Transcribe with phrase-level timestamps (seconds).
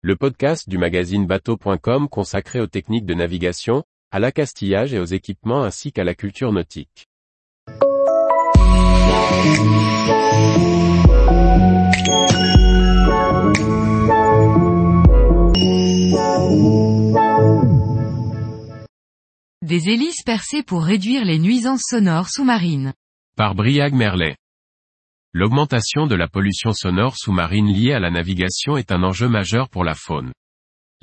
[0.00, 5.64] le podcast du magazine bateau.com consacré aux techniques de navigation, à l'accastillage et aux équipements
[5.64, 7.08] ainsi qu'à la culture nautique.
[19.62, 22.92] Des hélices percées pour réduire les nuisances sonores sous-marines.
[23.36, 24.36] Par Briag Merlet.
[25.34, 29.84] L'augmentation de la pollution sonore sous-marine liée à la navigation est un enjeu majeur pour
[29.84, 30.32] la faune.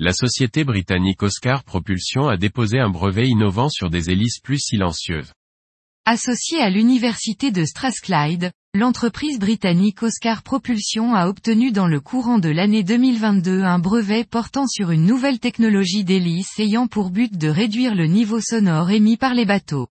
[0.00, 5.32] La société britannique Oscar Propulsion a déposé un brevet innovant sur des hélices plus silencieuses.
[6.06, 12.48] Associée à l'université de Strathclyde, l'entreprise britannique Oscar Propulsion a obtenu dans le courant de
[12.48, 17.94] l'année 2022 un brevet portant sur une nouvelle technologie d'hélice ayant pour but de réduire
[17.94, 19.86] le niveau sonore émis par les bateaux.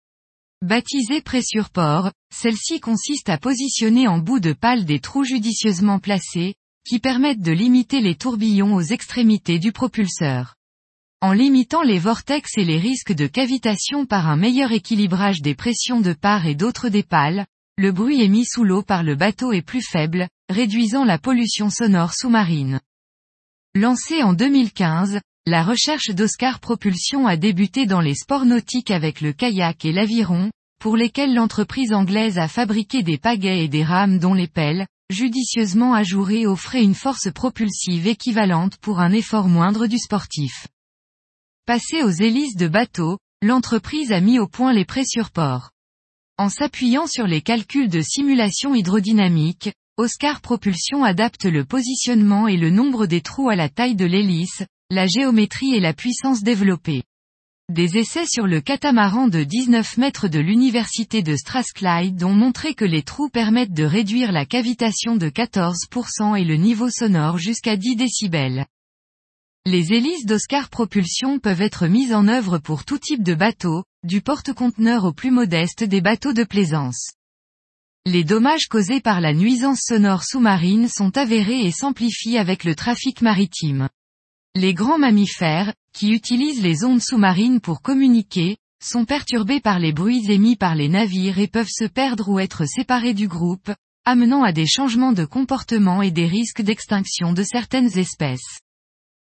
[0.65, 6.55] Baptisée pressure port, celle-ci consiste à positionner en bout de pale des trous judicieusement placés,
[6.83, 10.55] qui permettent de limiter les tourbillons aux extrémités du propulseur.
[11.21, 16.01] En limitant les vortex et les risques de cavitation par un meilleur équilibrage des pressions
[16.01, 17.45] de part et d'autre des pales,
[17.77, 22.15] le bruit émis sous l'eau par le bateau est plus faible, réduisant la pollution sonore
[22.15, 22.79] sous-marine.
[23.75, 29.31] Lancée en 2015, la recherche d'Oscar Propulsion a débuté dans les sports nautiques avec le
[29.31, 30.49] kayak et l'aviron,
[30.85, 35.95] pour lesquels l'entreprise anglaise a fabriqué des pagaies et des rames dont les pelles, judicieusement
[35.95, 40.67] ajourées offraient une force propulsive équivalente pour un effort moindre du sportif.
[41.65, 45.71] Passé aux hélices de bateau, l'entreprise a mis au point les pressurports.
[46.37, 52.69] En s'appuyant sur les calculs de simulation hydrodynamique, Oscar Propulsion adapte le positionnement et le
[52.69, 54.61] nombre des trous à la taille de l'hélice,
[54.91, 57.01] la géométrie et la puissance développée.
[57.73, 62.85] Des essais sur le catamaran de 19 mètres de l'université de Strathclyde ont montré que
[62.85, 67.95] les trous permettent de réduire la cavitation de 14% et le niveau sonore jusqu'à 10
[67.95, 68.67] décibels.
[69.65, 74.21] Les hélices d'Oscar Propulsion peuvent être mises en œuvre pour tout type de bateau, du
[74.21, 77.13] porte-conteneur au plus modeste des bateaux de plaisance.
[78.05, 83.23] Les dommages causés par la nuisance sonore sous-marine sont avérés et s'amplifient avec le trafic
[83.23, 83.89] maritime.
[84.57, 90.31] Les grands mammifères, qui utilisent les ondes sous-marines pour communiquer, sont perturbés par les bruits
[90.31, 93.69] émis par les navires et peuvent se perdre ou être séparés du groupe,
[94.05, 98.61] amenant à des changements de comportement et des risques d'extinction de certaines espèces.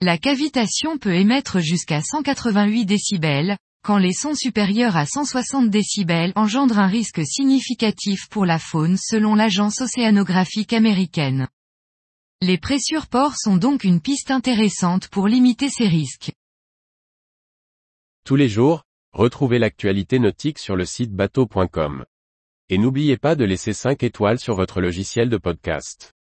[0.02, 6.80] La cavitation peut émettre jusqu'à 188 décibels, quand les sons supérieurs à 160 décibels engendrent
[6.80, 11.46] un risque significatif pour la faune selon l'agence océanographique américaine.
[12.42, 16.32] Les pressurports sont donc une piste intéressante pour limiter ces risques.
[18.24, 22.06] Tous les jours, retrouvez l'actualité nautique sur le site bateau.com.
[22.70, 26.14] Et n'oubliez pas de laisser 5 étoiles sur votre logiciel de podcast.